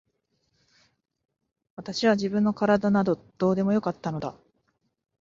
[1.75, 4.33] 私は自分の体などどうでもよかったのだ。